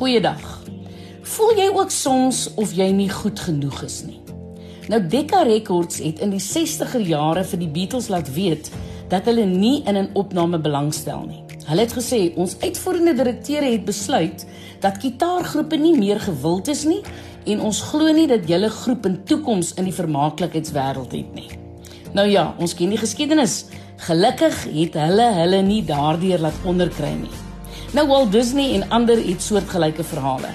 Goeiedag. 0.00 0.44
Voel 1.28 1.58
jy 1.58 1.66
ook 1.76 1.90
soms 1.92 2.46
of 2.56 2.70
jy 2.72 2.86
nie 2.96 3.10
goed 3.12 3.36
genoeg 3.44 3.82
is 3.84 3.98
nie? 4.06 4.16
Nou 4.88 4.96
Decca 5.12 5.42
Records 5.44 5.98
het 6.00 6.22
in 6.24 6.30
die 6.32 6.40
60er 6.40 7.02
jare 7.04 7.42
vir 7.44 7.60
die 7.60 7.68
Beatles 7.74 8.08
laat 8.08 8.30
weet 8.32 8.70
dat 9.12 9.28
hulle 9.28 9.44
nie 9.44 9.82
in 9.84 9.98
'n 10.00 10.08
opname 10.16 10.56
belangstel 10.58 11.26
nie. 11.26 11.42
Hulle 11.66 11.84
het 11.84 11.92
gesê 11.92 12.32
ons 12.36 12.56
uitvoerende 12.64 13.14
direkteure 13.14 13.72
het 13.72 13.84
besluit 13.84 14.46
dat 14.80 15.02
gitaargroepe 15.04 15.76
nie 15.76 15.98
meer 15.98 16.20
gewild 16.20 16.68
is 16.68 16.84
nie 16.84 17.02
en 17.44 17.60
ons 17.60 17.82
glo 17.82 18.12
nie 18.12 18.26
dat 18.26 18.48
julle 18.48 18.70
groep 18.70 19.06
in 19.06 19.20
toekoms 19.24 19.74
in 19.74 19.84
die 19.84 19.98
vermaaklikheidswêreld 20.00 21.12
het 21.12 21.34
nie. 21.34 21.50
Nou 22.14 22.28
ja, 22.28 22.54
ons 22.58 22.74
ken 22.74 22.88
die 22.88 23.04
geskiedenis. 23.04 23.64
Gelukkig 23.96 24.64
het 24.64 24.94
hulle 24.94 25.32
hulle 25.34 25.62
nie 25.62 25.84
daardeur 25.84 26.38
laat 26.38 26.64
onderkry 26.64 27.12
nie. 27.20 27.49
Nou 27.90 28.06
Walt 28.06 28.30
Disney 28.32 28.74
en 28.78 28.84
ander 28.94 29.18
het 29.18 29.42
soortgelyke 29.42 30.04
verhale. 30.06 30.52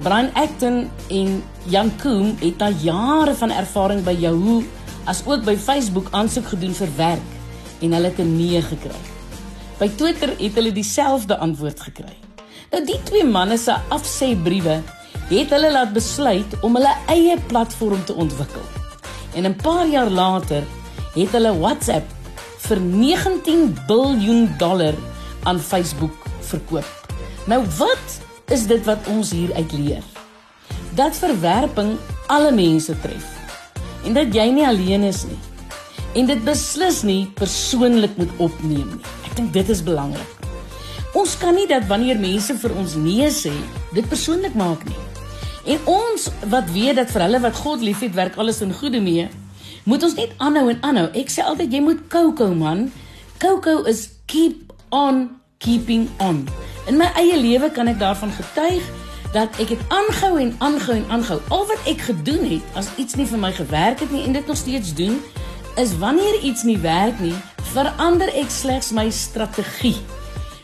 Brian 0.00 0.30
Acton 0.32 0.90
en 1.12 1.42
Jan 1.68 1.90
Koum 2.00 2.36
het 2.40 2.56
na 2.56 2.70
jare 2.80 3.34
van 3.36 3.50
ervaring 3.52 4.00
by 4.04 4.14
Yahoo 4.16 4.62
as 5.04 5.20
ook 5.26 5.44
by 5.44 5.56
Facebook 5.60 6.08
aansoek 6.16 6.48
gedoen 6.54 6.72
vir 6.78 6.92
werk 6.96 7.82
en 7.84 7.92
hulle 7.92 8.08
het 8.08 8.18
'n 8.18 8.36
nee 8.36 8.62
gekry. 8.62 9.00
By 9.78 9.88
Twitter 9.88 10.32
het 10.38 10.54
hulle 10.54 10.72
dieselfde 10.72 11.36
antwoord 11.38 11.80
gekry. 11.80 12.16
Nou 12.70 12.84
die 12.84 13.02
twee 13.02 13.24
manne 13.24 13.58
se 13.58 13.76
afsêbriewe 13.88 14.80
het 15.28 15.50
hulle 15.50 15.72
laat 15.72 15.92
besluit 15.92 16.60
om 16.62 16.74
hulle 16.74 16.94
eie 17.06 17.36
platform 17.46 18.04
te 18.04 18.14
ontwikkel. 18.14 18.64
En 19.34 19.44
'n 19.44 19.56
paar 19.56 19.86
jaar 19.86 20.10
later 20.10 20.62
het 21.14 21.32
hulle 21.32 21.58
WhatsApp 21.58 22.06
vir 22.58 22.80
19 22.80 23.76
miljard 23.88 24.58
dollar 24.58 24.94
aan 25.42 25.60
Facebook 25.60 26.26
verkoop. 26.46 26.86
Nou 27.50 27.62
wat 27.78 28.18
is 28.54 28.66
dit 28.70 28.84
wat 28.86 29.06
ons 29.10 29.30
hier 29.34 29.54
uit 29.54 29.72
leer? 29.72 30.04
Dat 30.98 31.18
verwerping 31.18 31.96
alle 32.32 32.52
mense 32.54 32.94
tref 33.02 33.32
en 34.06 34.14
dat 34.14 34.34
jy 34.34 34.46
nie 34.54 34.66
alleen 34.66 35.02
is 35.06 35.24
nie. 35.26 35.38
En 36.16 36.28
dit 36.30 36.42
beslis 36.46 37.02
nie 37.04 37.26
persoonlik 37.36 38.14
moet 38.16 38.30
opneem 38.40 38.86
nie. 38.94 39.14
Ek 39.26 39.34
dink 39.36 39.52
dit 39.52 39.72
is 39.74 39.82
belangrik. 39.84 40.32
Ons 41.16 41.34
kan 41.40 41.56
nie 41.56 41.66
dat 41.68 41.88
wanneer 41.90 42.18
mense 42.20 42.54
vir 42.60 42.74
ons 42.76 42.94
nee 43.00 43.28
sê, 43.32 43.52
dit 43.96 44.06
persoonlik 44.08 44.54
maak 44.56 44.84
nie. 44.88 45.02
En 45.74 45.88
ons 45.90 46.28
wat 46.52 46.68
weet 46.70 47.00
dat 47.00 47.10
vir 47.10 47.24
hulle 47.26 47.40
wat 47.42 47.58
God 47.58 47.82
liefhet, 47.82 48.14
werk 48.14 48.36
alles 48.38 48.62
in 48.62 48.74
goeie 48.76 49.00
mee, 49.02 49.26
moet 49.86 50.04
ons 50.06 50.14
net 50.18 50.34
aanhou 50.42 50.68
en 50.70 50.82
aanhou. 50.86 51.08
Ek 51.18 51.32
sê 51.32 51.42
altyd 51.46 51.74
jy 51.74 51.82
moet 51.82 52.04
Coco 52.12 52.50
man. 52.54 52.86
Coco 53.42 53.82
is 53.90 54.06
keep 54.30 54.72
on 54.94 55.28
keeping 55.58 56.08
on. 56.18 56.48
In 56.86 56.96
my 56.96 57.08
eie 57.18 57.36
lewe 57.40 57.70
kan 57.70 57.88
ek 57.90 57.98
daarvan 57.98 58.32
getuig 58.34 58.84
dat 59.34 59.52
ek 59.60 59.74
het 59.74 59.82
aangehou 59.92 60.38
en 60.40 60.54
aangehou 60.64 60.96
en 60.96 61.08
aangehou. 61.10 61.40
Al 61.52 61.66
wat 61.68 61.90
ek 61.90 62.06
gedoen 62.08 62.44
het 62.48 62.78
as 62.78 62.92
iets 62.96 63.18
nie 63.18 63.26
vir 63.28 63.40
my 63.42 63.52
gewerk 63.52 64.00
het 64.04 64.12
nie 64.14 64.24
en 64.24 64.36
dit 64.36 64.46
nog 64.46 64.56
steeds 64.56 64.94
doen, 64.96 65.18
is 65.76 65.96
wanneer 66.00 66.40
iets 66.40 66.64
nie 66.64 66.78
werk 66.80 67.18
nie, 67.20 67.34
verander 67.74 68.30
ek 68.32 68.50
slegs 68.52 68.92
my 68.96 69.10
strategie. 69.12 69.96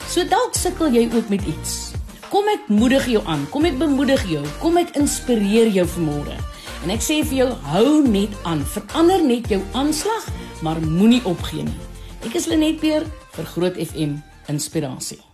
So 0.09 0.25
dalk 0.29 0.57
sukkel 0.57 0.95
jy 0.95 1.09
ook 1.13 1.29
met 1.33 1.45
iets. 1.48 1.93
Kom 2.33 2.48
ek 2.48 2.70
moedig 2.73 3.11
jou 3.13 3.20
aan. 3.29 3.45
Kom 3.53 3.69
ek 3.69 3.77
bemoedig 3.81 4.25
jou. 4.31 4.41
Kom 4.63 4.81
ek 4.81 4.97
inspireer 4.97 5.69
jou 5.69 5.85
vanmôre. 5.98 6.39
En 6.83 6.91
ek 6.95 7.05
sê 7.05 7.20
vir 7.29 7.43
jou, 7.43 7.51
hou 7.75 8.01
net 8.09 8.33
aan. 8.48 8.65
Verander 8.65 9.23
net 9.23 9.53
jou 9.53 9.61
aanslag, 9.79 10.27
maar 10.65 10.81
moenie 10.81 11.23
opgee 11.29 11.69
nie. 11.69 11.81
Ek 12.25 12.41
is 12.41 12.48
Lenet 12.48 12.81
Peer 12.81 13.05
vir 13.37 13.51
Groot 13.53 13.77
FM 13.77 14.20
en 14.48 14.61
Speranzia. 14.61 15.31